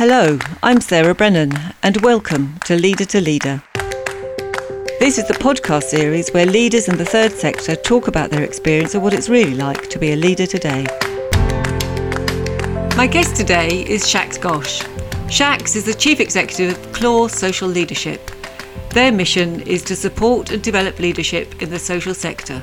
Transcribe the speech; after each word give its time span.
Hello, 0.00 0.38
I'm 0.62 0.80
Sarah 0.80 1.14
Brennan, 1.14 1.52
and 1.82 1.98
welcome 1.98 2.58
to 2.64 2.74
Leader 2.74 3.04
to 3.04 3.20
Leader. 3.20 3.62
This 4.98 5.18
is 5.18 5.28
the 5.28 5.36
podcast 5.38 5.82
series 5.82 6.30
where 6.30 6.46
leaders 6.46 6.88
in 6.88 6.96
the 6.96 7.04
third 7.04 7.32
sector 7.32 7.76
talk 7.76 8.08
about 8.08 8.30
their 8.30 8.42
experience 8.42 8.94
of 8.94 9.02
what 9.02 9.12
it's 9.12 9.28
really 9.28 9.52
like 9.52 9.90
to 9.90 9.98
be 9.98 10.12
a 10.12 10.16
leader 10.16 10.46
today. 10.46 10.86
My 12.96 13.06
guest 13.06 13.36
today 13.36 13.84
is 13.86 14.08
Shaks 14.08 14.38
Ghosh. 14.38 14.80
Shaks 15.30 15.76
is 15.76 15.84
the 15.84 15.92
Chief 15.92 16.18
Executive 16.18 16.78
of 16.78 16.92
Clore 16.92 17.28
Social 17.30 17.68
Leadership. 17.68 18.30
Their 18.94 19.12
mission 19.12 19.60
is 19.60 19.82
to 19.82 19.94
support 19.94 20.50
and 20.50 20.62
develop 20.62 20.98
leadership 20.98 21.60
in 21.60 21.68
the 21.68 21.78
social 21.78 22.14
sector. 22.14 22.62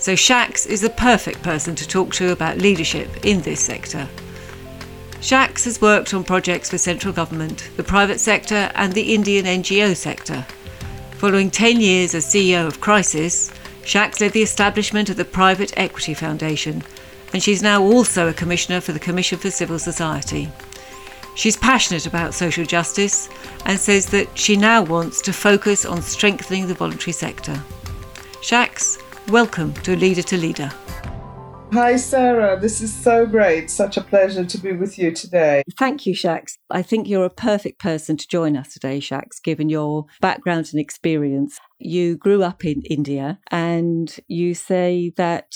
So 0.00 0.16
Shaks 0.16 0.66
is 0.66 0.80
the 0.80 0.90
perfect 0.90 1.40
person 1.40 1.76
to 1.76 1.86
talk 1.86 2.12
to 2.14 2.32
about 2.32 2.58
leadership 2.58 3.24
in 3.24 3.42
this 3.42 3.60
sector. 3.60 4.08
Shaks 5.24 5.64
has 5.64 5.80
worked 5.80 6.12
on 6.12 6.22
projects 6.22 6.68
for 6.68 6.76
central 6.76 7.10
government, 7.10 7.70
the 7.78 7.82
private 7.82 8.20
sector, 8.20 8.70
and 8.74 8.92
the 8.92 9.14
Indian 9.14 9.46
NGO 9.46 9.96
sector. 9.96 10.44
Following 11.12 11.50
10 11.50 11.80
years 11.80 12.14
as 12.14 12.26
CEO 12.26 12.66
of 12.66 12.82
Crisis, 12.82 13.50
Shaks 13.86 14.20
led 14.20 14.32
the 14.32 14.42
establishment 14.42 15.08
of 15.08 15.16
the 15.16 15.24
Private 15.24 15.72
Equity 15.78 16.12
Foundation, 16.12 16.82
and 17.32 17.42
she's 17.42 17.62
now 17.62 17.82
also 17.82 18.28
a 18.28 18.34
commissioner 18.34 18.82
for 18.82 18.92
the 18.92 18.98
Commission 18.98 19.38
for 19.38 19.50
Civil 19.50 19.78
Society. 19.78 20.50
She's 21.36 21.56
passionate 21.56 22.04
about 22.04 22.34
social 22.34 22.66
justice 22.66 23.30
and 23.64 23.80
says 23.80 24.04
that 24.08 24.36
she 24.36 24.58
now 24.58 24.82
wants 24.82 25.22
to 25.22 25.32
focus 25.32 25.86
on 25.86 26.02
strengthening 26.02 26.66
the 26.66 26.74
voluntary 26.74 27.12
sector. 27.12 27.58
Shaks, 28.42 28.98
welcome 29.28 29.72
to 29.84 29.96
Leader 29.96 30.22
to 30.22 30.36
Leader. 30.36 30.70
Hi, 31.74 31.96
Sarah. 31.96 32.56
This 32.56 32.80
is 32.80 32.94
so 32.94 33.26
great. 33.26 33.68
Such 33.68 33.96
a 33.96 34.00
pleasure 34.00 34.44
to 34.44 34.58
be 34.58 34.70
with 34.70 34.96
you 34.96 35.10
today. 35.10 35.64
Thank 35.76 36.06
you, 36.06 36.14
Shaks. 36.14 36.56
I 36.70 36.82
think 36.82 37.08
you're 37.08 37.24
a 37.24 37.30
perfect 37.30 37.80
person 37.80 38.16
to 38.16 38.28
join 38.28 38.56
us 38.56 38.72
today, 38.72 39.00
Shaks, 39.00 39.40
given 39.42 39.68
your 39.68 40.06
background 40.20 40.68
and 40.70 40.80
experience. 40.80 41.58
You 41.80 42.16
grew 42.16 42.44
up 42.44 42.64
in 42.64 42.82
India 42.82 43.40
and 43.50 44.16
you 44.28 44.54
say 44.54 45.14
that 45.16 45.50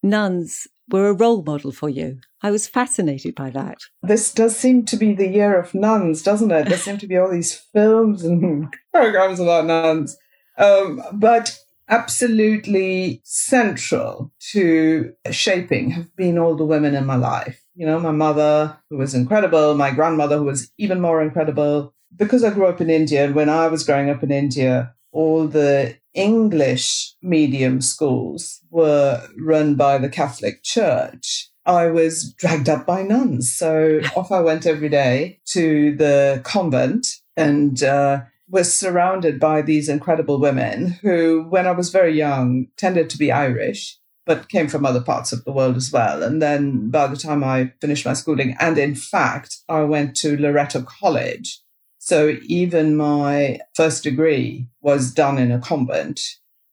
nuns 0.00 0.68
were 0.90 1.08
a 1.08 1.12
role 1.12 1.42
model 1.42 1.72
for 1.72 1.88
you. 1.88 2.20
I 2.40 2.52
was 2.52 2.68
fascinated 2.68 3.34
by 3.34 3.50
that. 3.50 3.78
This 4.00 4.32
does 4.32 4.56
seem 4.56 4.84
to 4.84 4.96
be 4.96 5.12
the 5.12 5.28
year 5.28 5.58
of 5.58 5.74
nuns, 5.74 6.22
doesn't 6.22 6.52
it? 6.52 6.68
There 6.68 6.78
seem 6.78 6.98
to 6.98 7.08
be 7.08 7.16
all 7.16 7.32
these 7.32 7.52
films 7.52 8.22
and 8.22 8.72
programs 8.92 9.40
about 9.40 9.66
nuns. 9.66 10.16
Um, 10.56 11.02
but 11.14 11.58
absolutely 11.88 13.20
central 13.24 14.32
to 14.52 15.12
shaping 15.30 15.90
have 15.90 16.14
been 16.16 16.38
all 16.38 16.56
the 16.56 16.64
women 16.64 16.94
in 16.94 17.06
my 17.06 17.16
life. 17.16 17.62
You 17.74 17.86
know, 17.86 17.98
my 17.98 18.12
mother, 18.12 18.78
who 18.88 18.98
was 18.98 19.14
incredible, 19.14 19.74
my 19.74 19.90
grandmother, 19.90 20.38
who 20.38 20.44
was 20.44 20.72
even 20.78 21.00
more 21.00 21.22
incredible. 21.22 21.94
Because 22.16 22.44
I 22.44 22.50
grew 22.50 22.66
up 22.66 22.80
in 22.80 22.90
India, 22.90 23.24
and 23.24 23.34
when 23.34 23.48
I 23.48 23.66
was 23.66 23.84
growing 23.84 24.08
up 24.08 24.22
in 24.22 24.30
India, 24.30 24.94
all 25.10 25.48
the 25.48 25.96
English 26.14 27.14
medium 27.22 27.80
schools 27.80 28.60
were 28.70 29.26
run 29.38 29.74
by 29.74 29.98
the 29.98 30.08
Catholic 30.08 30.62
Church. 30.62 31.50
I 31.66 31.86
was 31.86 32.32
dragged 32.34 32.68
up 32.68 32.86
by 32.86 33.02
nuns. 33.02 33.52
So 33.52 34.00
off 34.16 34.30
I 34.30 34.40
went 34.40 34.66
every 34.66 34.88
day 34.88 35.40
to 35.46 35.96
the 35.96 36.40
convent 36.44 37.06
and 37.36 37.82
uh, 37.82 38.22
was 38.48 38.74
surrounded 38.74 39.40
by 39.40 39.62
these 39.62 39.88
incredible 39.88 40.38
women 40.38 40.98
who, 41.02 41.46
when 41.48 41.66
I 41.66 41.72
was 41.72 41.90
very 41.90 42.16
young, 42.16 42.68
tended 42.76 43.08
to 43.10 43.18
be 43.18 43.32
Irish, 43.32 43.98
but 44.26 44.48
came 44.48 44.68
from 44.68 44.84
other 44.84 45.00
parts 45.00 45.32
of 45.32 45.44
the 45.44 45.52
world 45.52 45.76
as 45.76 45.92
well. 45.92 46.22
And 46.22 46.40
then 46.40 46.90
by 46.90 47.06
the 47.06 47.16
time 47.16 47.42
I 47.42 47.72
finished 47.80 48.06
my 48.06 48.12
schooling, 48.12 48.56
and 48.60 48.78
in 48.78 48.94
fact, 48.94 49.58
I 49.68 49.82
went 49.82 50.16
to 50.16 50.36
Loreto 50.36 50.82
College. 50.82 51.60
So 51.98 52.36
even 52.44 52.96
my 52.96 53.60
first 53.74 54.02
degree 54.02 54.68
was 54.82 55.12
done 55.12 55.38
in 55.38 55.50
a 55.50 55.58
convent. 55.58 56.20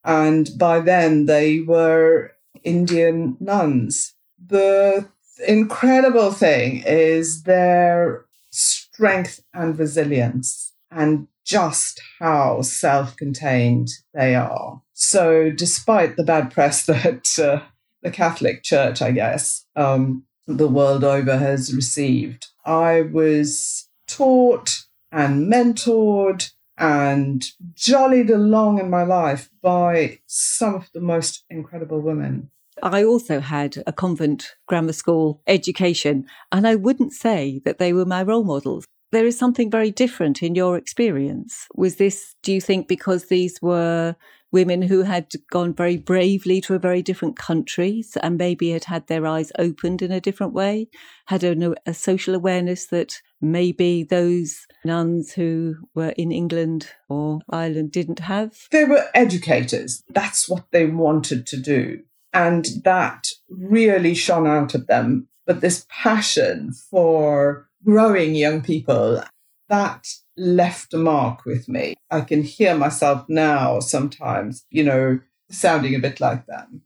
And 0.03 0.49
by 0.57 0.79
then, 0.79 1.25
they 1.25 1.61
were 1.61 2.33
Indian 2.63 3.37
nuns. 3.39 4.13
The 4.45 5.07
incredible 5.47 6.31
thing 6.31 6.83
is 6.85 7.43
their 7.43 8.25
strength 8.49 9.41
and 9.53 9.77
resilience 9.79 10.73
and 10.91 11.27
just 11.45 12.01
how 12.19 12.61
self 12.61 13.15
contained 13.15 13.89
they 14.13 14.35
are. 14.35 14.81
So, 14.93 15.49
despite 15.49 16.15
the 16.15 16.23
bad 16.23 16.51
press 16.51 16.85
that 16.87 17.27
uh, 17.39 17.65
the 18.01 18.11
Catholic 18.11 18.63
Church, 18.63 19.01
I 19.01 19.11
guess, 19.11 19.65
um, 19.75 20.23
the 20.47 20.67
world 20.67 21.03
over 21.03 21.37
has 21.37 21.73
received, 21.73 22.47
I 22.65 23.01
was 23.01 23.87
taught 24.07 24.69
and 25.11 25.51
mentored 25.51 26.51
and 26.77 27.43
jollied 27.73 28.29
along 28.29 28.79
in 28.79 28.89
my 28.89 29.03
life 29.03 29.49
by 29.61 30.19
some 30.25 30.75
of 30.75 30.89
the 30.93 31.01
most 31.01 31.43
incredible 31.49 32.01
women. 32.01 32.49
I 32.81 33.03
also 33.03 33.39
had 33.39 33.83
a 33.85 33.93
convent 33.93 34.55
grammar 34.67 34.93
school 34.93 35.41
education, 35.45 36.25
and 36.51 36.67
I 36.67 36.75
wouldn't 36.75 37.13
say 37.13 37.61
that 37.65 37.77
they 37.77 37.93
were 37.93 38.05
my 38.05 38.23
role 38.23 38.43
models 38.43 38.85
there 39.11 39.25
is 39.25 39.37
something 39.37 39.69
very 39.69 39.91
different 39.91 40.41
in 40.41 40.55
your 40.55 40.77
experience. 40.77 41.67
Was 41.75 41.97
this, 41.97 42.35
do 42.43 42.53
you 42.53 42.61
think, 42.61 42.87
because 42.87 43.25
these 43.25 43.61
were 43.61 44.15
women 44.51 44.81
who 44.81 45.03
had 45.03 45.31
gone 45.49 45.73
very 45.73 45.97
bravely 45.97 46.59
to 46.61 46.73
a 46.73 46.79
very 46.79 47.01
different 47.01 47.37
country 47.37 48.03
and 48.21 48.37
maybe 48.37 48.71
had 48.71 48.83
had 48.85 49.07
their 49.07 49.25
eyes 49.25 49.51
opened 49.57 50.01
in 50.01 50.11
a 50.11 50.19
different 50.19 50.53
way, 50.53 50.87
had 51.27 51.43
a, 51.43 51.73
a 51.85 51.93
social 51.93 52.35
awareness 52.35 52.87
that 52.87 53.21
maybe 53.39 54.03
those 54.03 54.65
nuns 54.83 55.33
who 55.33 55.75
were 55.95 56.13
in 56.17 56.31
England 56.31 56.89
or 57.07 57.39
Ireland 57.49 57.91
didn't 57.91 58.19
have? 58.19 58.67
They 58.71 58.85
were 58.85 59.09
educators. 59.13 60.03
That's 60.09 60.49
what 60.49 60.65
they 60.71 60.85
wanted 60.85 61.47
to 61.47 61.57
do. 61.57 62.01
And 62.33 62.65
that 62.83 63.27
really 63.49 64.13
shone 64.13 64.47
out 64.47 64.73
of 64.75 64.87
them. 64.87 65.27
But 65.45 65.61
this 65.61 65.85
passion 65.89 66.71
for 66.89 67.67
growing 67.83 68.35
young 68.35 68.61
people, 68.61 69.23
that 69.69 70.07
left 70.37 70.93
a 70.93 70.97
mark 70.97 71.45
with 71.45 71.67
me. 71.67 71.95
I 72.09 72.21
can 72.21 72.43
hear 72.43 72.75
myself 72.75 73.25
now 73.29 73.79
sometimes, 73.79 74.65
you 74.69 74.83
know, 74.83 75.19
sounding 75.49 75.95
a 75.95 75.99
bit 75.99 76.19
like 76.19 76.45
them. 76.45 76.81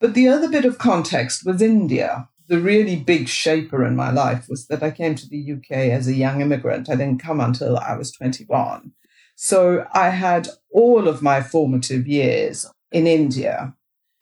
But 0.00 0.14
the 0.14 0.28
other 0.28 0.48
bit 0.48 0.64
of 0.64 0.78
context 0.78 1.44
was 1.44 1.60
India. 1.60 2.28
The 2.46 2.60
really 2.60 2.96
big 2.96 3.28
shaper 3.28 3.84
in 3.84 3.96
my 3.96 4.10
life 4.10 4.46
was 4.48 4.68
that 4.68 4.82
I 4.82 4.90
came 4.90 5.14
to 5.16 5.28
the 5.28 5.52
UK 5.52 5.70
as 5.70 6.06
a 6.06 6.14
young 6.14 6.40
immigrant. 6.40 6.88
I 6.88 6.94
didn't 6.94 7.22
come 7.22 7.40
until 7.40 7.76
I 7.76 7.96
was 7.96 8.12
21. 8.12 8.92
So 9.34 9.86
I 9.92 10.10
had 10.10 10.48
all 10.70 11.08
of 11.08 11.22
my 11.22 11.42
formative 11.42 12.06
years 12.06 12.66
in 12.90 13.06
India. 13.06 13.74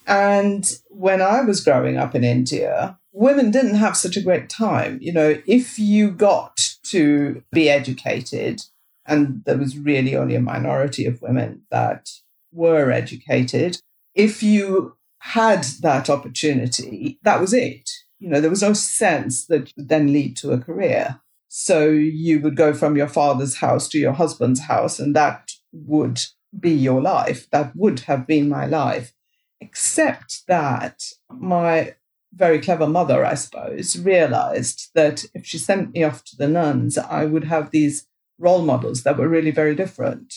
And 0.07 0.71
when 0.89 1.21
I 1.21 1.43
was 1.43 1.65
growing 1.65 1.97
up 1.97 2.15
in 2.15 2.25
India, 2.25 2.99
women 3.17 3.51
didn't 3.51 3.77
have 3.77 3.97
such 3.97 4.17
a 4.17 4.23
great 4.23 4.51
time. 4.51 4.99
You 5.01 5.13
know, 5.13 5.41
if 5.47 5.79
you 5.79 6.11
got 6.11 6.59
to 6.85 7.43
be 7.51 7.71
educated, 7.71 8.63
and 9.07 9.43
there 9.47 9.57
was 9.57 9.79
really 9.79 10.15
only 10.15 10.35
a 10.35 10.41
minority 10.41 11.07
of 11.07 11.23
women 11.23 11.63
that 11.71 12.11
were 12.53 12.91
educated, 12.91 13.79
if 14.15 14.43
you 14.43 14.97
had 15.21 15.65
that 15.81 16.11
opportunity, 16.11 17.19
that 17.23 17.41
was 17.41 17.55
it. 17.55 17.91
You 18.19 18.29
know, 18.29 18.41
there 18.41 18.51
was 18.51 18.63
no 18.63 18.75
sense 18.75 19.47
that 19.47 19.73
would 19.77 19.89
then 19.89 20.13
lead 20.13 20.37
to 20.39 20.53
a 20.53 20.59
career. 20.59 21.21
So 21.49 21.89
you 21.89 22.41
would 22.41 22.57
go 22.57 22.75
from 22.75 22.97
your 22.97 23.09
father's 23.09 23.57
house 23.57 23.89
to 23.89 23.99
your 23.99 24.13
husband's 24.13 24.61
house, 24.61 24.99
and 24.99 25.17
that 25.17 25.53
would 25.73 26.21
be 26.59 26.73
your 26.73 27.01
life. 27.01 27.49
That 27.51 27.75
would 27.75 28.01
have 28.01 28.27
been 28.27 28.49
my 28.49 28.67
life. 28.67 29.15
Except 29.59 30.47
that 30.49 31.03
my 31.31 31.95
very 32.35 32.59
clever 32.61 32.87
mother, 32.87 33.25
I 33.25 33.35
suppose, 33.35 33.99
realized 33.99 34.91
that 34.95 35.25
if 35.35 35.47
she 35.47 35.59
sent 35.59 35.93
me 35.93 36.03
off 36.05 36.25
to 36.25 36.37
the 36.37 36.49
nuns, 36.49 36.99
I 36.99 37.25
would 37.25 37.45
have 37.45 37.71
these 37.71 38.07
role 38.39 38.63
models 38.63 39.03
that 39.03 39.17
were 39.17 39.29
really 39.29 39.51
very 39.51 39.75
different. 39.75 40.35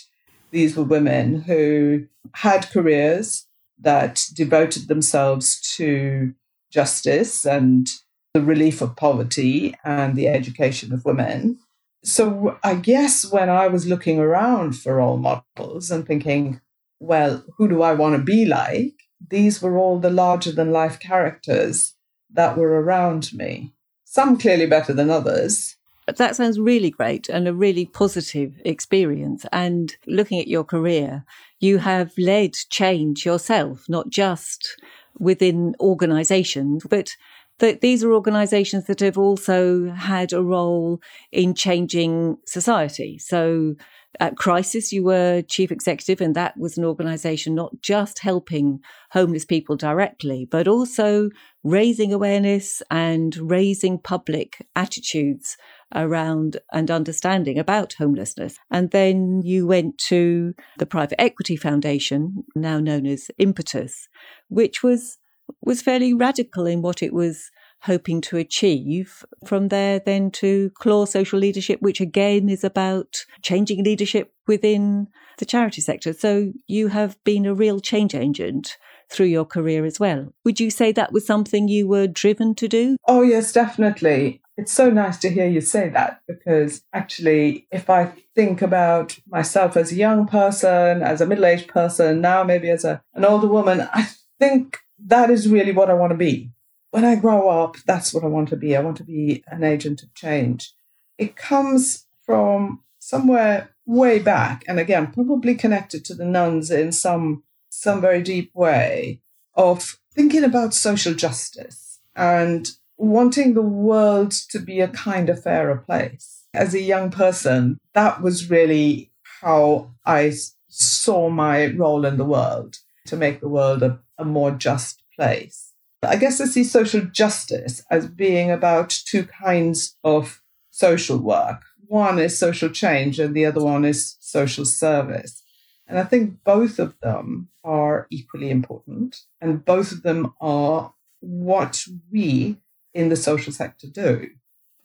These 0.52 0.76
were 0.76 0.84
women 0.84 1.42
who 1.42 2.08
had 2.34 2.70
careers 2.72 3.48
that 3.80 4.24
devoted 4.34 4.88
themselves 4.88 5.60
to 5.76 6.34
justice 6.72 7.46
and 7.46 7.88
the 8.34 8.42
relief 8.42 8.82
of 8.82 8.96
poverty 8.96 9.76
and 9.84 10.16
the 10.16 10.28
education 10.28 10.94
of 10.94 11.06
women. 11.06 11.60
So 12.04 12.58
I 12.64 12.76
guess 12.76 13.30
when 13.30 13.50
I 13.50 13.68
was 13.68 13.88
looking 13.88 14.20
around 14.20 14.74
for 14.74 14.96
role 14.96 15.18
models 15.18 15.92
and 15.92 16.06
thinking, 16.06 16.62
well, 17.00 17.44
who 17.58 17.68
do 17.68 17.82
I 17.82 17.94
want 17.94 18.16
to 18.16 18.24
be 18.24 18.46
like? 18.46 18.94
These 19.28 19.62
were 19.62 19.78
all 19.78 20.00
the 20.00 20.10
larger 20.10 20.52
than 20.52 20.72
life 20.72 21.00
characters 21.00 21.94
that 22.32 22.58
were 22.58 22.82
around 22.82 23.34
me. 23.34 23.74
Some 24.06 24.38
clearly 24.38 24.66
better 24.66 24.94
than 24.94 25.10
others. 25.10 25.76
That 26.18 26.36
sounds 26.36 26.60
really 26.60 26.90
great 26.90 27.30
and 27.30 27.48
a 27.48 27.54
really 27.54 27.86
positive 27.86 28.60
experience. 28.66 29.46
And 29.52 29.96
looking 30.08 30.40
at 30.40 30.48
your 30.48 30.64
career, 30.64 31.24
you 31.60 31.78
have 31.80 32.12
led 32.18 32.54
change 32.70 33.26
yourself, 33.26 33.86
not 33.88 34.10
just 34.10 34.76
within 35.20 35.76
organizations, 35.80 36.86
but 36.90 37.16
that 37.60 37.82
these 37.82 38.04
are 38.04 38.14
organisations 38.14 38.86
that 38.86 39.02
have 39.02 39.18
also 39.18 39.92
had 39.92 40.34
a 40.34 40.42
role 40.42 41.02
in 41.32 41.54
changing 41.54 42.38
society. 42.46 43.20
So 43.20 43.76
at 44.20 44.38
Crisis, 44.38 44.92
you 44.92 45.04
were 45.04 45.44
chief 45.44 45.72
executive, 45.72 46.20
and 46.20 46.36
that 46.36 46.58
was 46.58 46.78
an 46.78 46.86
organisation 46.86 47.54
not 47.54 47.82
just 47.82 48.20
helping 48.20 48.80
homeless 49.12 49.46
people 49.46 49.76
directly, 49.76 50.48
but 50.50 50.68
also 50.68 51.30
raising 51.64 52.12
awareness 52.12 52.82
and 52.90 53.36
raising 53.38 54.00
public 54.00 54.66
attitudes 54.76 55.58
around 55.94 56.58
and 56.72 56.90
understanding 56.90 57.60
about 57.60 57.94
homelessness. 57.94 58.58
And 58.72 58.92
then 58.92 59.42
you 59.44 59.68
went 59.68 59.98
to 60.08 60.54
the 60.80 60.86
private 60.86 61.22
equity 61.22 61.56
foundation, 61.56 62.44
now 62.56 62.80
known 62.80 63.06
as 63.06 63.30
Impetus, 63.38 64.08
which 64.48 64.82
was 64.82 65.18
was 65.62 65.82
fairly 65.82 66.14
radical 66.14 66.68
in 66.68 66.82
what 66.82 67.02
it 67.02 67.12
was 67.12 67.50
hoping 67.82 68.22
to 68.22 68.38
achieve. 68.38 69.24
From 69.46 69.70
there, 69.70 70.00
then 70.00 70.32
to 70.32 70.72
Clore 70.82 71.08
Social 71.08 71.40
Leadership, 71.40 71.82
which 71.82 72.02
again 72.02 72.50
is 72.50 72.64
about 72.64 73.26
changing 73.42 73.84
leadership 73.84 74.34
within 74.48 75.08
the 75.38 75.46
charity 75.46 75.82
sector. 75.82 76.14
So 76.14 76.52
you 76.68 76.90
have 76.90 77.22
been 77.24 77.46
a 77.46 77.54
real 77.54 77.80
change 77.80 78.14
agent 78.14 78.78
through 79.10 79.28
your 79.28 79.46
career 79.46 79.86
as 79.86 80.00
well. 80.00 80.34
Would 80.46 80.60
you 80.60 80.70
say 80.70 80.92
that 80.92 81.12
was 81.12 81.26
something 81.26 81.68
you 81.68 81.88
were 81.88 82.08
driven 82.08 82.54
to 82.56 82.68
do? 82.68 82.98
Oh, 83.08 83.22
yes, 83.24 83.52
definitely. 83.52 84.42
It's 84.58 84.72
so 84.72 84.90
nice 84.90 85.18
to 85.20 85.30
hear 85.30 85.48
you 85.48 85.62
say 85.62 85.90
that 85.90 86.22
because 86.28 86.84
actually, 86.94 87.66
if 87.72 87.90
I 87.90 88.12
think 88.36 88.62
about 88.62 89.18
myself 89.28 89.78
as 89.78 89.92
a 89.92 89.96
young 89.96 90.28
person, 90.28 91.02
as 91.02 91.22
a 91.22 91.26
middle 91.26 91.46
aged 91.46 91.70
person, 91.70 92.22
now 92.22 92.44
maybe 92.44 92.70
as 92.70 92.84
a, 92.84 93.02
an 93.14 93.26
older 93.26 93.48
woman, 93.48 93.88
I 93.94 94.10
think 94.38 94.78
that 95.06 95.30
is 95.30 95.48
really 95.48 95.72
what 95.72 95.90
I 95.90 95.94
want 95.94 96.12
to 96.12 96.18
be. 96.18 96.52
When 96.92 97.06
I 97.06 97.16
grow 97.16 97.50
up, 97.50 97.78
that's 97.86 98.14
what 98.14 98.24
I 98.24 98.28
want 98.28 98.50
to 98.50 98.56
be. 98.56 98.76
I 98.76 98.82
want 98.82 98.98
to 98.98 99.04
be 99.04 99.44
an 99.48 99.64
agent 99.64 100.02
of 100.02 100.14
change. 100.14 100.74
It 101.18 101.36
comes 101.36 102.08
from 102.24 102.84
somewhere 103.00 103.70
way 103.86 104.20
back, 104.20 104.64
and 104.68 104.80
again, 104.80 105.12
probably 105.12 105.56
connected 105.56 106.04
to 106.06 106.16
the 106.16 106.26
nuns 106.26 106.72
in 106.72 106.92
some 106.92 107.44
some 107.70 108.02
very 108.02 108.22
deep 108.22 108.52
way 108.56 109.22
of 109.54 110.00
thinking 110.14 110.44
about 110.44 110.74
social 110.74 111.14
justice 111.14 112.00
and 112.16 112.72
wanting 112.98 113.54
the 113.54 113.62
world 113.62 114.32
to 114.32 114.60
be 114.60 114.82
a 114.82 114.88
kinder, 114.88 115.36
fairer 115.36 115.78
place. 115.78 116.46
As 116.54 116.74
a 116.74 116.82
young 116.82 117.12
person, 117.12 117.78
that 117.94 118.22
was 118.22 118.50
really 118.50 119.12
how 119.42 119.92
I 120.06 120.34
saw 120.68 121.30
my 121.30 121.68
role 121.68 122.06
in 122.06 122.18
the 122.18 122.26
world 122.26 122.80
to 123.06 123.16
make 123.16 123.40
the 123.40 123.50
world 123.50 123.84
a, 123.84 124.00
a 124.18 124.26
more 124.26 124.52
just 124.52 125.04
place. 125.16 125.69
I 126.02 126.16
guess 126.16 126.40
I 126.40 126.46
see 126.46 126.64
social 126.64 127.02
justice 127.02 127.84
as 127.92 128.08
being 128.08 128.52
about 128.52 128.90
two 128.90 129.26
kinds 129.26 129.98
of 130.04 130.42
social 130.72 131.18
work. 131.18 131.62
One 131.88 132.20
is 132.20 132.38
social 132.38 132.70
change, 132.70 133.20
and 133.20 133.36
the 133.36 133.46
other 133.46 133.64
one 133.64 133.84
is 133.84 134.16
social 134.20 134.64
service. 134.64 135.44
And 135.88 135.98
I 135.98 136.04
think 136.04 136.44
both 136.44 136.80
of 136.80 136.96
them 137.02 137.50
are 137.64 138.08
equally 138.10 138.50
important, 138.50 139.18
and 139.42 139.66
both 139.66 139.92
of 139.92 140.04
them 140.04 140.34
are 140.40 140.94
what 141.20 141.84
we 142.12 142.58
in 142.94 143.10
the 143.10 143.16
social 143.16 143.52
sector 143.52 143.88
do. 143.88 144.30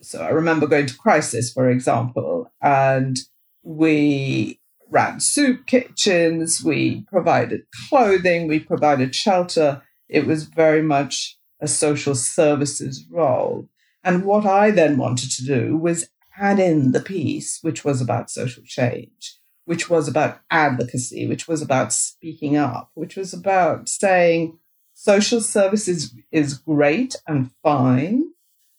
So 0.01 0.21
I 0.21 0.31
remember 0.31 0.67
going 0.67 0.87
to 0.87 0.97
Crisis, 0.97 1.53
for 1.53 1.71
example, 1.71 2.51
and 2.61 3.19
we 3.63 4.61
ran 4.91 5.21
soup 5.21 5.67
kitchens, 5.67 6.63
we 6.63 7.03
provided 7.03 7.63
clothing, 7.89 8.49
we 8.49 8.61
provided 8.61 9.15
shelter. 9.15 9.83
It 10.15 10.29
was 10.29 10.45
very 10.45 10.81
much 10.81 11.37
a 11.61 11.67
social 11.67 12.15
services 12.15 13.05
role. 13.11 13.69
And 14.05 14.25
what 14.25 14.47
I 14.47 14.71
then 14.71 14.97
wanted 14.97 15.33
to 15.33 15.45
do 15.45 15.77
was 15.77 16.09
add 16.39 16.61
in 16.61 16.93
the 16.93 17.01
piece, 17.01 17.59
which 17.63 17.85
was 17.85 18.01
about 18.01 18.31
social 18.31 18.63
change, 18.65 19.41
which 19.65 19.91
was 19.91 20.07
about 20.07 20.41
advocacy, 20.53 21.27
which 21.27 21.49
was 21.49 21.63
about 21.63 21.93
speaking 21.93 22.57
up, 22.57 22.93
which 22.95 23.17
was 23.17 23.35
about 23.35 23.89
saying, 23.89 24.57
social 24.93 25.41
services 25.41 26.15
is 26.31 26.59
great 26.59 27.17
and 27.27 27.51
fine, 27.65 28.23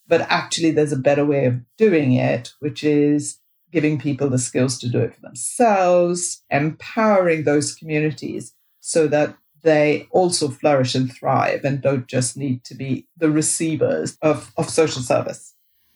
but 0.07 0.21
actually 0.29 0.71
there's 0.71 0.93
a 0.93 1.07
better 1.09 1.25
way 1.25 1.47
of 1.47 1.59
doing 1.77 2.13
it, 2.13 2.53
which 2.59 2.81
is 2.81 3.39
giving 3.73 3.99
people 3.99 4.29
the 4.29 4.39
skills 4.39 4.79
to 4.79 4.87
do 4.87 4.99
it 4.99 5.13
for 5.13 5.19
themselves, 5.19 6.45
empowering 6.49 7.43
those 7.43 7.75
communities 7.75 8.53
so 8.79 9.05
that 9.07 9.35
they 9.65 10.07
also 10.11 10.47
flourish 10.47 10.95
and 10.95 11.11
thrive 11.11 11.65
and 11.65 11.81
don't 11.81 12.07
just 12.07 12.37
need 12.37 12.63
to 12.63 12.75
be 12.75 13.05
the 13.17 13.29
receivers 13.29 14.17
of, 14.21 14.53
of 14.55 14.69
social 14.69 15.01
service. 15.01 15.53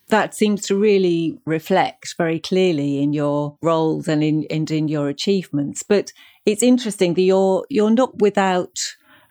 That 0.08 0.34
seems 0.34 0.62
to 0.62 0.76
really 0.76 1.38
reflect 1.46 2.16
very 2.18 2.40
clearly 2.40 3.00
in 3.00 3.12
your 3.12 3.56
roles 3.62 4.08
and 4.08 4.24
in, 4.24 4.44
and 4.50 4.68
in 4.70 4.88
your 4.88 5.08
achievements. 5.08 5.84
But 5.84 6.12
it's 6.44 6.64
interesting 6.64 7.14
that 7.14 7.22
you're 7.22 7.64
you're 7.70 7.90
not 7.90 8.18
without 8.18 8.76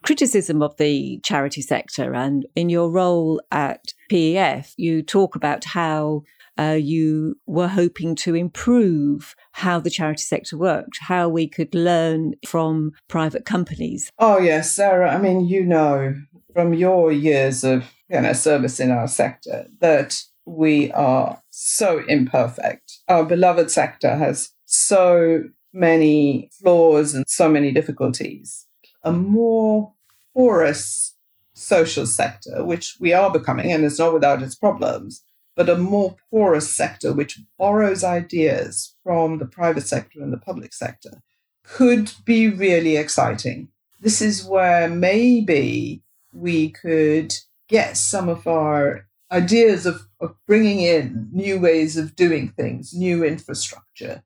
criticism 0.04 0.62
of 0.62 0.78
the 0.78 1.20
charity 1.24 1.62
sector. 1.62 2.14
And 2.16 2.46
in 2.56 2.70
your 2.70 2.90
role 2.90 3.42
at 3.52 3.94
PEF, 4.10 4.74
you 4.78 5.04
talk 5.04 5.36
about 5.36 5.66
how 5.66 6.24
uh, 6.60 6.74
you 6.74 7.36
were 7.46 7.68
hoping 7.68 8.16
to 8.16 8.36
improve 8.36 9.36
how 9.54 9.80
the 9.80 9.90
charity 9.90 10.24
sector 10.24 10.58
worked, 10.58 10.98
how 11.02 11.30
we 11.30 11.48
could 11.48 11.74
learn 11.74 12.34
from 12.46 12.92
private 13.08 13.46
companies. 13.46 14.12
Oh, 14.20 14.40
yes, 14.40 14.76
Sarah. 14.76 15.14
I 15.14 15.18
mean, 15.18 15.46
you 15.46 15.66
know 15.66 16.16
from 16.54 16.74
your 16.74 17.12
years 17.12 17.64
of 17.64 17.92
you 18.10 18.20
know, 18.20 18.34
service 18.34 18.80
in 18.80 18.92
our 18.92 19.08
sector 19.08 19.68
that 19.80 20.22
we 20.46 20.92
are 20.94 21.42
so 21.52 22.04
imperfect. 22.08 23.00
Our 23.08 23.24
beloved 23.24 23.70
sector 23.70 24.16
has 24.16 24.50
so 24.66 25.44
many 25.72 26.50
flaws 26.60 27.14
and 27.14 27.24
so 27.28 27.48
many 27.48 27.72
difficulties 27.72 28.66
a 29.04 29.12
more 29.12 29.94
porous 30.36 31.16
social 31.54 32.06
sector, 32.06 32.64
which 32.64 32.98
we 33.00 33.14
are 33.14 33.32
becoming, 33.32 33.72
and 33.72 33.84
it's 33.84 34.00
not 34.00 34.14
without 34.14 34.42
its 34.42 34.56
problems, 34.56 35.24
but 35.60 35.68
a 35.68 35.78
more 35.78 36.16
porous 36.32 36.74
sector 36.74 37.12
which 37.12 37.42
borrows 37.58 38.02
ideas 38.02 38.96
from 39.04 39.40
the 39.40 39.46
private 39.46 39.86
sector 39.86 40.22
and 40.22 40.32
the 40.32 40.38
public 40.38 40.72
sector 40.72 41.22
could 41.66 42.14
be 42.24 42.48
really 42.48 42.96
exciting. 42.96 43.68
This 44.00 44.22
is 44.22 44.46
where 44.46 44.88
maybe 44.88 46.02
we 46.32 46.70
could 46.70 47.34
get 47.68 47.98
some 47.98 48.30
of 48.30 48.48
our 48.48 49.06
ideas 49.34 49.86
of, 49.86 50.08
of 50.22 50.34
bringing 50.48 50.80
in 50.80 51.28
new 51.34 51.60
ways 51.60 51.98
of 51.98 52.16
doing 52.16 52.54
things, 52.56 52.94
new 52.94 53.26
infrastructure. 53.26 54.24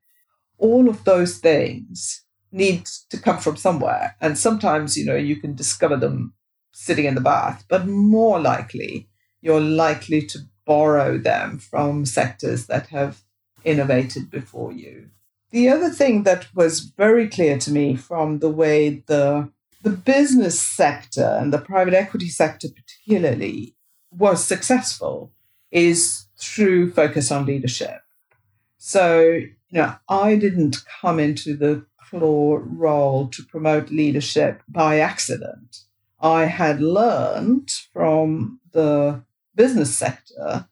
All 0.58 0.88
of 0.88 1.02
those 1.02 1.38
things 1.38 2.22
need 2.52 2.86
to 3.10 3.18
come 3.18 3.38
from 3.38 3.56
somewhere. 3.56 4.14
And 4.20 4.38
sometimes, 4.38 4.96
you 4.96 5.04
know, 5.04 5.16
you 5.16 5.40
can 5.40 5.56
discover 5.56 5.96
them 5.96 6.34
sitting 6.72 7.06
in 7.06 7.16
the 7.16 7.20
bath, 7.20 7.64
but 7.68 7.88
more 7.88 8.38
likely, 8.38 9.08
you're 9.40 9.60
likely 9.60 10.22
to 10.26 10.38
borrow 10.66 11.18
them 11.18 11.58
from 11.58 12.06
sectors 12.06 12.66
that 12.66 12.88
have 12.88 13.22
innovated 13.64 14.30
before 14.30 14.72
you. 14.72 15.10
The 15.50 15.68
other 15.68 15.90
thing 15.90 16.24
that 16.24 16.46
was 16.54 16.80
very 16.80 17.28
clear 17.28 17.58
to 17.58 17.70
me 17.70 17.96
from 17.96 18.40
the 18.40 18.50
way 18.50 19.02
the 19.06 19.50
the 19.82 19.90
business 19.90 20.58
sector 20.58 21.38
and 21.40 21.52
the 21.52 21.58
private 21.58 21.92
equity 21.92 22.28
sector 22.28 22.68
particularly 22.68 23.76
was 24.10 24.42
successful 24.42 25.30
is 25.70 26.26
through 26.38 26.90
focus 26.90 27.30
on 27.30 27.44
leadership. 27.44 28.00
So, 28.78 29.20
you 29.20 29.54
know, 29.70 29.94
I 30.08 30.36
didn't 30.36 30.78
come 31.00 31.20
into 31.20 31.54
the 31.54 31.84
Clore 32.02 32.62
role 32.66 33.28
to 33.28 33.42
promote 33.44 33.90
leadership 33.90 34.62
by 34.68 35.00
accident. 35.00 35.80
I 36.20 36.46
had 36.46 36.80
learned 36.80 37.70
from 37.92 38.60
the 38.72 39.22
business 39.54 39.96
sector 39.96 40.68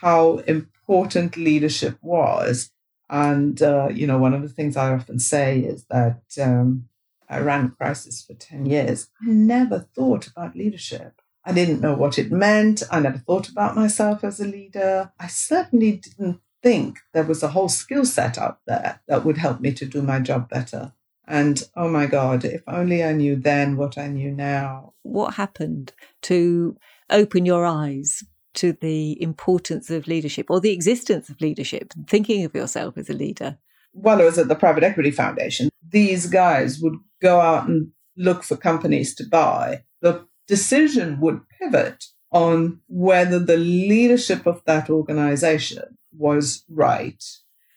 how 0.00 0.38
important 0.46 1.36
leadership 1.36 1.98
was. 2.02 2.70
And, 3.10 3.60
uh, 3.62 3.88
you 3.90 4.06
know, 4.06 4.18
one 4.18 4.34
of 4.34 4.42
the 4.42 4.48
things 4.48 4.76
I 4.76 4.92
often 4.92 5.18
say 5.18 5.60
is 5.60 5.86
that 5.86 6.22
um, 6.40 6.88
I 7.28 7.40
ran 7.40 7.70
Crisis 7.70 8.22
for 8.22 8.34
10 8.34 8.66
years. 8.66 9.08
I 9.22 9.30
never 9.30 9.88
thought 9.94 10.26
about 10.26 10.54
leadership. 10.54 11.20
I 11.44 11.52
didn't 11.52 11.80
know 11.80 11.94
what 11.94 12.18
it 12.18 12.30
meant. 12.30 12.82
I 12.90 13.00
never 13.00 13.18
thought 13.18 13.48
about 13.48 13.74
myself 13.74 14.22
as 14.22 14.38
a 14.38 14.44
leader. 14.44 15.12
I 15.18 15.26
certainly 15.28 15.92
didn't 15.92 16.40
think 16.62 16.98
there 17.14 17.24
was 17.24 17.42
a 17.42 17.48
whole 17.48 17.68
skill 17.68 18.04
set 18.04 18.36
out 18.36 18.60
there 18.66 19.00
that 19.08 19.24
would 19.24 19.38
help 19.38 19.60
me 19.60 19.72
to 19.72 19.86
do 19.86 20.02
my 20.02 20.20
job 20.20 20.48
better. 20.48 20.92
And 21.28 21.62
oh 21.76 21.88
my 21.90 22.06
God, 22.06 22.44
if 22.46 22.62
only 22.66 23.04
I 23.04 23.12
knew 23.12 23.36
then 23.36 23.76
what 23.76 23.98
I 23.98 24.08
knew 24.08 24.32
now. 24.32 24.94
What 25.02 25.34
happened 25.34 25.92
to 26.22 26.76
open 27.10 27.44
your 27.44 27.66
eyes 27.66 28.24
to 28.54 28.72
the 28.72 29.20
importance 29.22 29.90
of 29.90 30.06
leadership 30.06 30.46
or 30.48 30.58
the 30.58 30.72
existence 30.72 31.28
of 31.28 31.40
leadership, 31.42 31.92
thinking 32.08 32.44
of 32.44 32.54
yourself 32.54 32.96
as 32.96 33.10
a 33.10 33.12
leader? 33.12 33.58
While 33.92 34.22
I 34.22 34.24
was 34.24 34.38
at 34.38 34.48
the 34.48 34.54
Private 34.54 34.84
Equity 34.84 35.10
Foundation, 35.10 35.68
these 35.86 36.26
guys 36.26 36.80
would 36.80 36.96
go 37.20 37.40
out 37.40 37.68
and 37.68 37.92
look 38.16 38.42
for 38.42 38.56
companies 38.56 39.14
to 39.16 39.24
buy. 39.30 39.84
The 40.00 40.26
decision 40.46 41.20
would 41.20 41.42
pivot 41.60 42.04
on 42.32 42.80
whether 42.88 43.38
the 43.38 43.58
leadership 43.58 44.46
of 44.46 44.62
that 44.64 44.88
organization 44.88 45.98
was 46.16 46.64
right. 46.70 47.22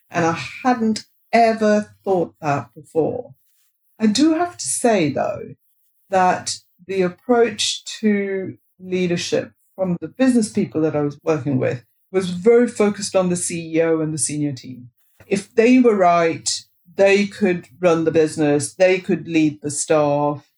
And 0.09 0.25
I 0.25 0.39
hadn't 0.63 1.05
ever 1.33 1.93
thought 2.05 2.35
that 2.39 2.73
before. 2.73 3.35
I 4.01 4.07
do 4.07 4.33
have 4.33 4.57
to 4.57 4.67
say, 4.67 5.09
though, 5.09 5.53
that 6.09 6.57
the 6.87 7.03
approach 7.03 7.85
to 7.99 8.57
leadership 8.79 9.51
from 9.75 9.95
the 10.01 10.07
business 10.07 10.51
people 10.51 10.81
that 10.81 10.95
I 10.95 11.01
was 11.01 11.19
working 11.23 11.59
with 11.59 11.85
was 12.11 12.31
very 12.31 12.67
focused 12.67 13.15
on 13.15 13.29
the 13.29 13.35
CEO 13.35 14.01
and 14.01 14.11
the 14.11 14.17
senior 14.17 14.53
team. 14.53 14.89
If 15.27 15.53
they 15.53 15.79
were 15.79 15.95
right, 15.95 16.49
they 16.95 17.27
could 17.27 17.67
run 17.79 18.05
the 18.05 18.11
business, 18.11 18.73
they 18.73 18.97
could 18.97 19.27
lead 19.27 19.61
the 19.61 19.69
staff. 19.69 20.51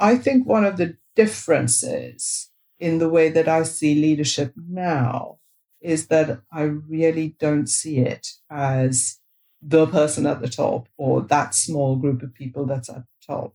I 0.00 0.16
think 0.16 0.44
one 0.44 0.64
of 0.64 0.76
the 0.76 0.96
differences 1.14 2.50
in 2.80 2.98
the 2.98 3.08
way 3.08 3.28
that 3.28 3.46
I 3.46 3.62
see 3.62 3.94
leadership 3.94 4.52
now 4.56 5.38
is 5.80 6.08
that 6.08 6.40
I 6.52 6.62
really 6.62 7.36
don't 7.38 7.68
see 7.68 7.98
it 7.98 8.32
as 8.50 9.19
the 9.62 9.86
person 9.86 10.26
at 10.26 10.40
the 10.40 10.48
top 10.48 10.88
or 10.96 11.22
that 11.22 11.54
small 11.54 11.96
group 11.96 12.22
of 12.22 12.34
people 12.34 12.66
that's 12.66 12.88
at 12.88 12.96
the 12.96 13.26
top. 13.26 13.54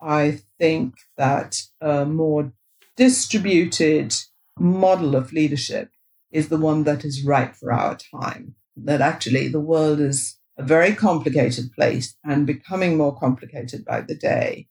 I 0.00 0.40
think 0.58 0.94
that 1.16 1.62
a 1.80 2.04
more 2.04 2.52
distributed 2.96 4.14
model 4.58 5.16
of 5.16 5.32
leadership 5.32 5.90
is 6.30 6.48
the 6.48 6.58
one 6.58 6.84
that 6.84 7.04
is 7.04 7.24
right 7.24 7.54
for 7.54 7.72
our 7.72 7.96
time. 7.96 8.54
That 8.76 9.00
actually 9.00 9.48
the 9.48 9.60
world 9.60 10.00
is 10.00 10.36
a 10.56 10.62
very 10.62 10.94
complicated 10.94 11.72
place 11.72 12.16
and 12.24 12.46
becoming 12.46 12.96
more 12.96 13.16
complicated 13.16 13.84
by 13.84 14.02
the 14.02 14.14
day. 14.14 14.68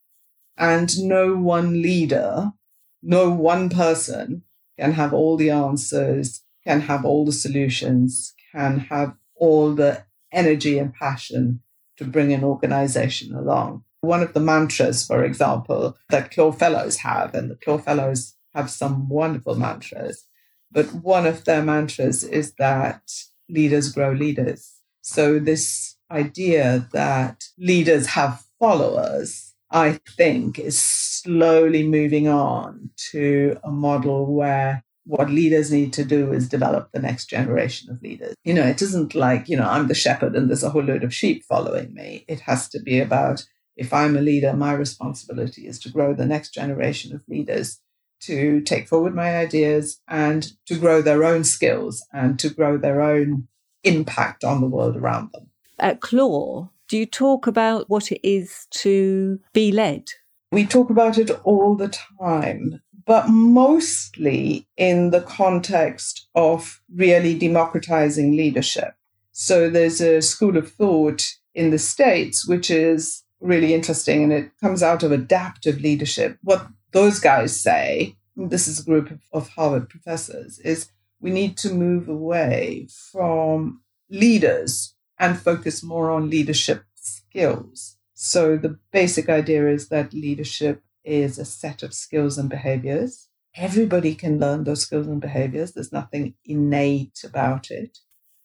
And 0.58 0.90
no 1.00 1.36
one 1.36 1.82
leader, 1.82 2.54
no 3.02 3.30
one 3.30 3.70
person 3.70 4.44
can 4.78 4.94
have 4.94 5.14
all 5.14 5.38
the 5.38 5.50
answers, 5.50 6.44
can 6.66 6.82
have 6.82 7.06
all 7.06 7.26
the 7.26 7.32
solutions, 7.32 8.34
can 8.52 8.80
have 8.80 9.16
all 9.36 9.74
the 9.74 10.04
energy 10.32 10.78
and 10.78 10.94
passion 10.94 11.62
to 11.98 12.06
bring 12.06 12.34
an 12.34 12.44
organization 12.44 13.36
along. 13.36 13.84
One 14.02 14.22
of 14.22 14.34
the 14.34 14.40
mantras, 14.40 15.06
for 15.06 15.24
example, 15.24 15.98
that 16.10 16.32
Clore 16.32 16.58
Fellows 16.58 16.98
have, 16.98 17.34
and 17.34 17.52
the 17.52 17.56
Clore 17.56 17.84
Fellows 17.84 18.36
have 18.56 18.70
some 18.70 19.10
wonderful 19.10 19.56
mantras, 19.56 20.26
but 20.72 20.94
one 20.94 21.26
of 21.26 21.46
their 21.46 21.62
mantras 21.62 22.24
is 22.24 22.54
that 22.54 23.02
leaders 23.50 23.92
grow 23.92 24.12
leaders. 24.12 24.76
So, 25.02 25.40
this 25.40 25.96
idea 26.12 26.88
that 26.94 27.46
leaders 27.58 28.08
have 28.08 28.44
followers, 28.60 29.54
I 29.72 30.00
think, 30.18 30.60
is 30.60 30.80
slowly 30.80 31.88
moving 31.88 32.28
on 32.28 32.92
to 33.12 33.58
a 33.64 33.72
model 33.72 34.34
where 34.34 34.84
what 35.10 35.32
leaders 35.32 35.72
need 35.72 35.92
to 35.92 36.06
do 36.06 36.32
is 36.32 36.48
develop 36.48 36.92
the 36.92 37.00
next 37.00 37.32
generation 37.32 37.90
of 37.90 38.00
leaders. 38.00 38.36
You 38.44 38.54
know, 38.54 38.66
it 38.66 38.80
isn't 38.80 39.16
like, 39.16 39.50
you 39.50 39.58
know, 39.58 39.68
I'm 39.68 39.88
the 39.88 39.96
shepherd 39.96 40.36
and 40.36 40.48
there's 40.48 40.64
a 40.64 40.70
whole 40.70 40.84
load 40.84 41.04
of 41.04 41.14
sheep 41.14 41.44
following 41.50 41.96
me. 41.96 42.26
It 42.28 42.42
has 42.42 42.70
to 42.70 42.80
be 42.80 43.00
about 43.00 43.44
if 43.76 43.92
I'm 43.92 44.16
a 44.16 44.22
leader, 44.22 44.54
my 44.54 44.74
responsibility 44.74 45.66
is 45.66 45.80
to 45.80 45.90
grow 45.90 46.14
the 46.14 46.28
next 46.28 46.54
generation 46.54 47.16
of 47.16 47.24
leaders 47.28 47.80
to 48.22 48.62
take 48.62 48.88
forward 48.88 49.16
my 49.16 49.36
ideas 49.36 50.00
and 50.08 50.52
to 50.68 50.78
grow 50.78 51.02
their 51.02 51.24
own 51.24 51.44
skills 51.44 52.06
and 52.14 52.38
to 52.38 52.50
grow 52.50 52.78
their 52.78 53.02
own 53.02 53.48
impact 53.84 54.44
on 54.44 54.62
the 54.62 54.68
world 54.68 54.96
around 54.96 55.32
them. 55.34 55.50
At 55.80 56.02
Clore, 56.02 56.70
do 56.88 56.98
you 56.98 57.08
talk 57.08 57.48
about 57.48 57.90
what 57.90 58.12
it 58.12 58.20
is 58.28 58.68
to 58.72 59.40
be 59.54 59.72
led? 59.72 60.04
We 60.52 60.66
talk 60.66 60.92
about 60.92 61.18
it 61.18 61.32
all 61.44 61.76
the 61.76 61.90
time 62.20 62.82
but 63.06 63.30
mostly 63.30 64.68
in 64.78 65.12
the 65.12 65.22
context 65.22 66.28
of 66.36 66.82
really 66.94 67.38
democratizing 67.38 68.36
leadership. 68.36 68.96
So 69.32 69.70
there's 69.70 70.02
a 70.02 70.22
school 70.22 70.58
of 70.58 70.72
thought 70.72 71.26
in 71.54 71.72
the 71.72 71.80
States, 71.80 72.48
which 72.48 72.70
is 72.70 73.24
really 73.40 73.74
interesting, 73.74 74.24
and 74.24 74.34
it 74.34 74.52
comes 74.62 74.84
out 74.84 75.04
of 75.04 75.12
adaptive 75.12 75.80
leadership. 75.82 76.38
What 76.44 76.68
those 76.92 77.20
guys 77.20 77.60
say, 77.60 78.16
this 78.36 78.68
is 78.68 78.80
a 78.80 78.86
group 78.86 79.18
of 79.32 79.50
Harvard 79.50 79.90
professors, 79.90 80.60
is 80.60 80.92
we 81.22 81.32
need 81.32 81.58
to 81.58 81.74
move 81.74 82.10
away 82.10 82.88
from 83.12 83.82
leaders 84.10 84.94
and 85.18 85.40
focus 85.40 85.84
more 85.84 86.10
on 86.12 86.30
leadership 86.30 86.84
skills. 86.96 87.98
So 88.14 88.58
the 88.58 88.78
basic 88.92 89.30
idea 89.30 89.70
is 89.70 89.90
that 89.90 90.14
leadership 90.14 90.84
is 91.04 91.38
a 91.38 91.46
set 91.46 91.84
of 91.84 91.94
skills 91.94 92.38
and 92.38 92.50
behaviors. 92.50 93.28
Everybody 93.56 94.16
can 94.16 94.40
learn 94.40 94.64
those 94.64 94.82
skills 94.82 95.08
and 95.08 95.20
behaviors. 95.20 95.74
There's 95.74 95.92
nothing 95.92 96.36
innate 96.46 97.22
about 97.24 97.72
it. 97.72 97.98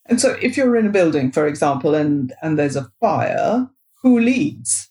And 0.06 0.20
so 0.20 0.37
if 0.42 0.56
you're 0.56 0.76
in 0.76 0.87
a 0.87 0.90
building, 0.90 1.32
for 1.32 1.46
example, 1.46 1.94
and, 1.94 2.32
and 2.42 2.58
there's 2.58 2.76
a 2.76 2.90
fire, 3.00 3.68
who 4.02 4.18
leads? 4.18 4.90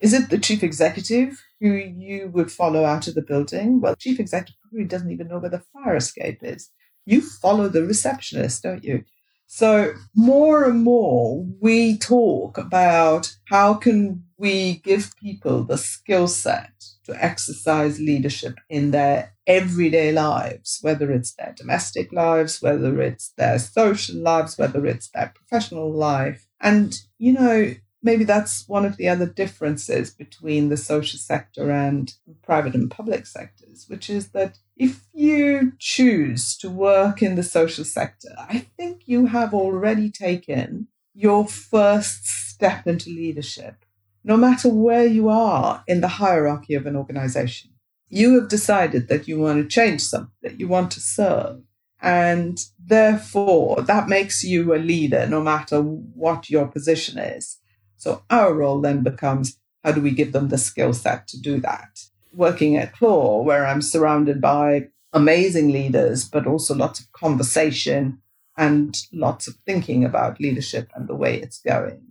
Is 0.00 0.12
it 0.12 0.30
the 0.30 0.38
chief 0.38 0.62
executive 0.62 1.42
who 1.60 1.72
you 1.72 2.30
would 2.32 2.52
follow 2.52 2.84
out 2.84 3.06
of 3.08 3.14
the 3.14 3.22
building? 3.22 3.80
Well, 3.80 3.96
chief 3.96 4.20
executive 4.20 4.56
probably 4.62 4.86
doesn't 4.86 5.10
even 5.10 5.28
know 5.28 5.38
where 5.38 5.50
the 5.50 5.64
fire 5.72 5.96
escape 5.96 6.40
is. 6.42 6.70
You 7.06 7.20
follow 7.20 7.68
the 7.68 7.84
receptionist, 7.84 8.62
don't 8.62 8.84
you? 8.84 9.04
So 9.46 9.94
more 10.14 10.64
and 10.64 10.82
more 10.82 11.46
we 11.60 11.98
talk 11.98 12.58
about 12.58 13.32
how 13.48 13.74
can 13.74 14.24
we 14.36 14.78
give 14.78 15.14
people 15.16 15.64
the 15.64 15.78
skill 15.78 16.26
set 16.28 16.72
to 17.06 17.24
exercise 17.24 17.98
leadership 17.98 18.58
in 18.68 18.90
their 18.90 19.32
everyday 19.46 20.12
lives, 20.12 20.78
whether 20.82 21.10
it's 21.10 21.34
their 21.34 21.54
domestic 21.56 22.12
lives, 22.12 22.60
whether 22.60 23.00
it's 23.00 23.30
their 23.36 23.58
social 23.58 24.16
lives, 24.16 24.58
whether 24.58 24.84
it's 24.86 25.08
their 25.10 25.32
professional 25.34 25.92
life. 25.92 26.46
And, 26.60 26.94
you 27.18 27.32
know, 27.32 27.74
maybe 28.02 28.24
that's 28.24 28.68
one 28.68 28.84
of 28.84 28.96
the 28.96 29.08
other 29.08 29.26
differences 29.26 30.10
between 30.10 30.68
the 30.68 30.76
social 30.76 31.18
sector 31.18 31.70
and 31.70 32.12
private 32.42 32.74
and 32.74 32.90
public 32.90 33.26
sectors, 33.26 33.86
which 33.88 34.10
is 34.10 34.28
that 34.28 34.58
if 34.76 35.06
you 35.12 35.72
choose 35.78 36.56
to 36.58 36.68
work 36.68 37.22
in 37.22 37.34
the 37.34 37.42
social 37.42 37.84
sector, 37.84 38.28
I 38.38 38.66
think 38.76 39.02
you 39.06 39.26
have 39.26 39.54
already 39.54 40.10
taken 40.10 40.88
your 41.14 41.46
first 41.46 42.26
step 42.26 42.86
into 42.86 43.10
leadership 43.10 43.85
no 44.26 44.36
matter 44.36 44.68
where 44.68 45.06
you 45.06 45.28
are 45.28 45.84
in 45.86 46.00
the 46.00 46.08
hierarchy 46.08 46.74
of 46.74 46.84
an 46.84 46.96
organization. 46.96 47.70
You 48.08 48.40
have 48.40 48.48
decided 48.48 49.06
that 49.06 49.28
you 49.28 49.38
want 49.38 49.62
to 49.62 49.68
change 49.68 50.02
something, 50.02 50.34
that 50.42 50.58
you 50.58 50.66
want 50.66 50.90
to 50.92 51.00
serve. 51.00 51.62
And 52.02 52.58
therefore, 52.84 53.82
that 53.82 54.08
makes 54.08 54.42
you 54.42 54.74
a 54.74 54.82
leader 54.92 55.28
no 55.28 55.40
matter 55.40 55.80
what 55.80 56.50
your 56.50 56.66
position 56.66 57.18
is. 57.18 57.58
So 57.98 58.24
our 58.28 58.52
role 58.52 58.80
then 58.80 59.04
becomes 59.04 59.58
how 59.84 59.92
do 59.92 60.00
we 60.00 60.10
give 60.10 60.32
them 60.32 60.48
the 60.48 60.58
skill 60.58 60.92
set 60.92 61.28
to 61.28 61.40
do 61.40 61.60
that? 61.60 62.00
Working 62.34 62.76
at 62.76 62.96
Clore, 62.96 63.44
where 63.44 63.64
I'm 63.64 63.80
surrounded 63.80 64.40
by 64.40 64.88
amazing 65.12 65.70
leaders, 65.70 66.28
but 66.28 66.48
also 66.48 66.74
lots 66.74 66.98
of 66.98 67.12
conversation 67.12 68.18
and 68.58 69.00
lots 69.12 69.46
of 69.46 69.54
thinking 69.54 70.04
about 70.04 70.40
leadership 70.40 70.90
and 70.96 71.08
the 71.08 71.14
way 71.14 71.40
it's 71.40 71.60
going 71.60 72.05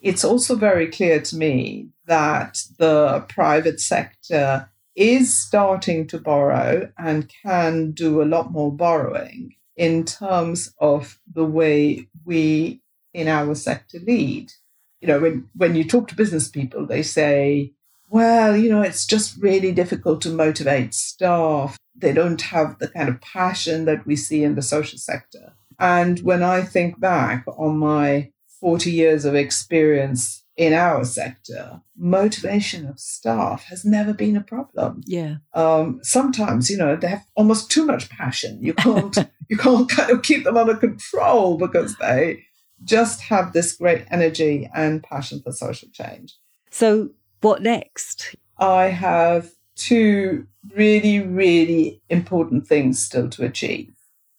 it's 0.00 0.24
also 0.24 0.56
very 0.56 0.88
clear 0.88 1.20
to 1.20 1.36
me 1.36 1.88
that 2.06 2.62
the 2.78 3.24
private 3.28 3.80
sector 3.80 4.70
is 4.96 5.34
starting 5.34 6.06
to 6.08 6.18
borrow 6.18 6.90
and 6.98 7.32
can 7.42 7.92
do 7.92 8.20
a 8.20 8.24
lot 8.24 8.50
more 8.50 8.72
borrowing 8.72 9.54
in 9.76 10.04
terms 10.04 10.74
of 10.78 11.18
the 11.32 11.44
way 11.44 12.08
we 12.24 12.80
in 13.14 13.28
our 13.28 13.54
sector 13.54 13.98
lead. 14.06 14.52
You 15.00 15.08
know, 15.08 15.20
when, 15.20 15.48
when 15.54 15.74
you 15.74 15.84
talk 15.84 16.08
to 16.08 16.14
business 16.14 16.48
people, 16.48 16.86
they 16.86 17.02
say, 17.02 17.72
well, 18.10 18.56
you 18.56 18.68
know, 18.68 18.82
it's 18.82 19.06
just 19.06 19.40
really 19.40 19.72
difficult 19.72 20.20
to 20.22 20.30
motivate 20.30 20.94
staff. 20.94 21.78
They 21.96 22.12
don't 22.12 22.40
have 22.42 22.78
the 22.78 22.88
kind 22.88 23.08
of 23.08 23.20
passion 23.20 23.84
that 23.84 24.06
we 24.06 24.16
see 24.16 24.42
in 24.42 24.54
the 24.54 24.62
social 24.62 24.98
sector. 24.98 25.54
And 25.78 26.18
when 26.20 26.42
I 26.42 26.62
think 26.62 27.00
back 27.00 27.44
on 27.46 27.78
my 27.78 28.32
40 28.60 28.90
years 28.90 29.24
of 29.24 29.34
experience 29.34 30.44
in 30.56 30.74
our 30.74 31.04
sector, 31.04 31.80
motivation 31.96 32.86
of 32.86 33.00
staff 33.00 33.64
has 33.64 33.84
never 33.84 34.12
been 34.12 34.36
a 34.36 34.42
problem. 34.42 35.00
Yeah. 35.06 35.36
Um, 35.54 36.00
sometimes, 36.02 36.68
you 36.68 36.76
know, 36.76 36.96
they 36.96 37.08
have 37.08 37.24
almost 37.34 37.70
too 37.70 37.86
much 37.86 38.10
passion. 38.10 38.62
You 38.62 38.74
can't 38.74 39.16
you 39.48 39.56
can't 39.56 39.88
kind 39.88 40.10
of 40.10 40.22
keep 40.22 40.44
them 40.44 40.58
under 40.58 40.76
control 40.76 41.56
because 41.56 41.96
they 41.96 42.44
just 42.84 43.22
have 43.22 43.52
this 43.52 43.72
great 43.76 44.04
energy 44.10 44.68
and 44.74 45.02
passion 45.02 45.40
for 45.42 45.52
social 45.52 45.88
change. 45.92 46.36
So 46.70 47.10
what 47.40 47.62
next? 47.62 48.34
I 48.58 48.84
have 48.88 49.50
two 49.76 50.46
really, 50.76 51.20
really 51.20 52.02
important 52.10 52.66
things 52.66 53.02
still 53.02 53.30
to 53.30 53.44
achieve. 53.44 53.94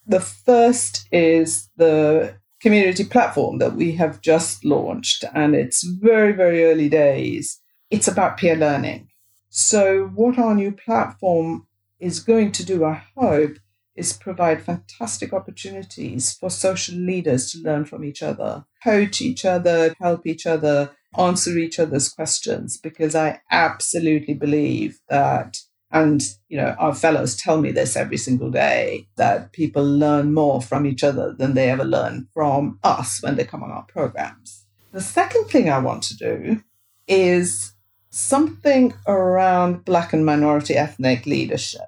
The 0.05 0.19
first 0.19 1.07
is 1.11 1.69
the 1.77 2.35
community 2.61 3.03
platform 3.03 3.57
that 3.57 3.75
we 3.75 3.93
have 3.93 4.21
just 4.21 4.63
launched, 4.63 5.23
and 5.33 5.55
it's 5.55 5.83
very, 5.83 6.31
very 6.31 6.65
early 6.65 6.89
days. 6.89 7.59
It's 7.89 8.07
about 8.07 8.37
peer 8.37 8.55
learning. 8.55 9.09
So, 9.49 10.11
what 10.15 10.37
our 10.37 10.55
new 10.55 10.71
platform 10.71 11.67
is 11.99 12.19
going 12.19 12.51
to 12.53 12.65
do, 12.65 12.85
I 12.85 13.03
hope, 13.17 13.57
is 13.95 14.13
provide 14.13 14.63
fantastic 14.63 15.33
opportunities 15.33 16.33
for 16.33 16.49
social 16.49 16.95
leaders 16.95 17.51
to 17.51 17.59
learn 17.59 17.85
from 17.85 18.03
each 18.03 18.23
other, 18.23 18.65
coach 18.83 19.21
each 19.21 19.43
other, 19.43 19.93
help 19.99 20.25
each 20.25 20.45
other, 20.45 20.91
answer 21.17 21.57
each 21.57 21.79
other's 21.79 22.07
questions, 22.09 22.77
because 22.77 23.15
I 23.15 23.41
absolutely 23.51 24.33
believe 24.33 24.99
that 25.09 25.57
and, 25.91 26.21
you 26.47 26.57
know, 26.57 26.75
our 26.79 26.93
fellows 26.93 27.35
tell 27.35 27.59
me 27.59 27.71
this 27.71 27.95
every 27.95 28.17
single 28.17 28.49
day 28.49 29.07
that 29.17 29.51
people 29.51 29.83
learn 29.83 30.33
more 30.33 30.61
from 30.61 30.85
each 30.85 31.03
other 31.03 31.33
than 31.33 31.53
they 31.53 31.69
ever 31.69 31.83
learn 31.83 32.27
from 32.33 32.79
us 32.83 33.21
when 33.21 33.35
they 33.35 33.43
come 33.43 33.63
on 33.63 33.71
our 33.71 33.83
programs. 33.83 34.65
The 34.91 35.01
second 35.01 35.45
thing 35.45 35.69
I 35.69 35.79
want 35.79 36.03
to 36.03 36.17
do 36.17 36.63
is 37.07 37.73
something 38.09 38.93
around 39.07 39.85
Black 39.85 40.13
and 40.13 40.25
minority 40.25 40.75
ethnic 40.75 41.25
leadership. 41.25 41.81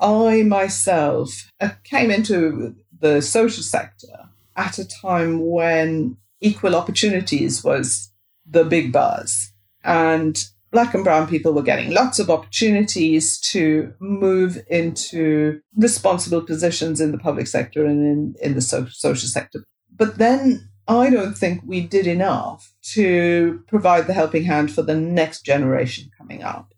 I 0.00 0.42
myself 0.42 1.50
uh, 1.60 1.70
came 1.84 2.10
into 2.10 2.74
the 2.98 3.22
social 3.22 3.62
sector 3.62 4.28
at 4.54 4.78
a 4.78 4.86
time 4.86 5.46
when 5.46 6.16
equal 6.40 6.76
opportunities 6.76 7.64
was 7.64 8.10
the 8.44 8.64
big 8.64 8.92
buzz. 8.92 9.52
And 9.82 10.36
black 10.70 10.94
and 10.94 11.04
brown 11.04 11.26
people 11.26 11.52
were 11.52 11.62
getting 11.62 11.92
lots 11.92 12.18
of 12.18 12.30
opportunities 12.30 13.38
to 13.40 13.92
move 14.00 14.58
into 14.68 15.60
responsible 15.76 16.42
positions 16.42 17.00
in 17.00 17.12
the 17.12 17.18
public 17.18 17.46
sector 17.46 17.84
and 17.84 18.06
in, 18.06 18.34
in 18.42 18.54
the 18.54 18.60
so- 18.60 18.86
social 18.90 19.28
sector. 19.28 19.64
But 19.90 20.18
then 20.18 20.68
I 20.88 21.10
don't 21.10 21.36
think 21.36 21.62
we 21.64 21.80
did 21.80 22.06
enough 22.06 22.72
to 22.94 23.62
provide 23.68 24.06
the 24.06 24.12
helping 24.12 24.44
hand 24.44 24.72
for 24.72 24.82
the 24.82 24.94
next 24.94 25.44
generation 25.44 26.10
coming 26.16 26.42
up. 26.42 26.72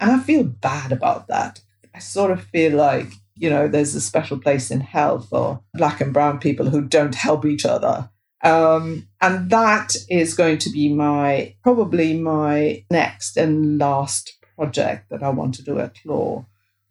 And 0.00 0.10
I 0.10 0.18
feel 0.18 0.44
bad 0.44 0.90
about 0.90 1.28
that. 1.28 1.60
I 1.94 1.98
sort 1.98 2.30
of 2.30 2.42
feel 2.44 2.76
like, 2.76 3.12
you 3.36 3.50
know, 3.50 3.68
there's 3.68 3.94
a 3.94 4.00
special 4.00 4.38
place 4.38 4.70
in 4.70 4.80
hell 4.80 5.20
for 5.20 5.62
black 5.74 6.00
and 6.00 6.12
brown 6.12 6.38
people 6.38 6.70
who 6.70 6.82
don't 6.82 7.14
help 7.14 7.44
each 7.44 7.64
other 7.64 8.10
um, 8.42 9.08
and 9.20 9.50
that 9.50 9.94
is 10.08 10.34
going 10.34 10.58
to 10.58 10.70
be 10.70 10.92
my 10.92 11.54
probably 11.62 12.18
my 12.18 12.84
next 12.90 13.36
and 13.36 13.78
last 13.78 14.36
project 14.56 15.10
that 15.10 15.22
I 15.22 15.30
want 15.30 15.54
to 15.56 15.62
do 15.62 15.78
at 15.78 15.94
Clore, 15.94 16.46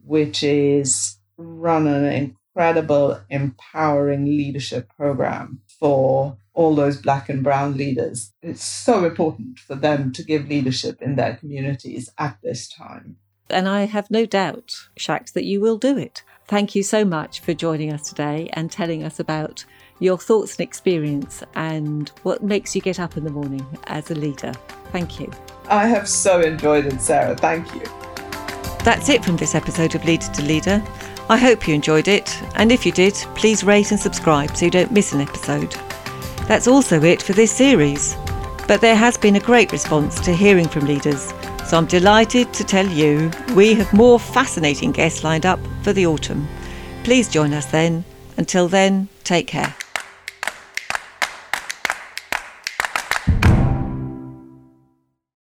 which 0.06 0.44
is 0.44 1.18
run 1.38 1.88
an 1.88 2.06
incredible 2.06 3.22
empowering 3.30 4.26
leadership 4.26 4.90
program 4.96 5.62
for 5.80 6.38
all 6.54 6.76
those 6.76 6.98
black 6.98 7.30
and 7.30 7.44
brown 7.44 7.76
leaders. 7.78 8.34
It's 8.42 8.64
so 8.64 9.06
important 9.06 9.60
for 9.60 9.76
them 9.76 10.12
to 10.14 10.24
give 10.24 10.50
leadership 10.50 11.02
in 11.02 11.16
their 11.16 11.36
communities 11.36 12.10
at 12.18 12.38
this 12.44 12.68
time. 12.68 13.18
And 13.50 13.68
I 13.68 13.86
have 13.86 14.10
no 14.10 14.26
doubt, 14.26 14.88
Shaks, 14.98 15.32
that 15.34 15.46
you 15.46 15.60
will 15.60 15.78
do 15.78 15.98
it. 15.98 16.24
Thank 16.48 16.76
you 16.76 16.84
so 16.84 17.04
much 17.06 17.40
for 17.40 17.54
joining 17.54 17.92
us 17.92 18.10
today 18.10 18.50
and 18.54 18.72
telling 18.72 19.04
us 19.04 19.20
about 19.20 19.66
your 20.02 20.18
thoughts 20.18 20.54
and 20.54 20.62
experience 20.62 21.44
and 21.54 22.10
what 22.24 22.44
makes 22.44 22.76
you 22.76 22.82
get 22.82 23.00
up 23.00 23.16
in 23.16 23.24
the 23.24 23.30
morning 23.30 23.66
as 23.86 24.10
a 24.10 24.16
leader. 24.16 24.52
Thank 24.92 25.20
you. 25.20 25.32
I 25.70 25.86
have 25.86 26.10
so 26.10 26.42
enjoyed 26.42 26.88
it, 26.88 27.00
Sarah. 27.00 27.38
Thank 27.38 27.74
you. 27.76 27.84
That's 28.84 29.10
it 29.10 29.24
from 29.24 29.38
this 29.38 29.54
episode 29.54 29.94
of 29.94 30.04
Leader 30.04 30.28
to 30.34 30.42
Leader. 30.42 30.84
I 31.30 31.38
hope 31.38 31.68
you 31.68 31.76
enjoyed 31.76 32.08
it, 32.08 32.36
and 32.56 32.72
if 32.72 32.84
you 32.84 32.92
did, 32.92 33.14
please 33.36 33.64
rate 33.64 33.92
and 33.92 34.00
subscribe 34.00 34.58
so 34.58 34.66
you 34.66 34.72
don't 34.72 34.92
miss 34.92 35.14
an 35.14 35.22
episode. 35.22 35.72
That's 36.48 36.68
also 36.68 37.02
it 37.04 37.22
for 37.22 37.34
this 37.34 37.52
series. 37.52 38.16
But 38.68 38.82
there 38.82 38.96
has 38.96 39.18
been 39.18 39.36
a 39.36 39.40
great 39.40 39.72
response 39.72 40.20
to 40.22 40.36
hearing 40.36 40.68
from 40.68 40.86
leaders, 40.86 41.32
so 41.68 41.78
I'm 41.78 41.86
delighted 41.86 42.52
to 42.54 42.64
tell 42.64 42.88
you 42.88 43.30
we 43.56 43.76
have 43.76 43.94
more 43.94 44.20
fascinating 44.20 44.92
guests 44.92 45.24
lined 45.24 45.46
up 45.46 45.60
for 45.84 45.94
the 45.94 46.08
autumn. 46.08 46.48
Please 47.04 47.30
join 47.30 47.54
us 47.54 47.68
then. 47.68 48.04
Until 48.38 48.68
then, 48.68 49.08
take 49.24 49.48
care. 49.48 49.76